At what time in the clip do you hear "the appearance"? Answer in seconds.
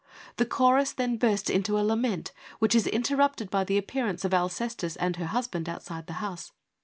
3.63-4.25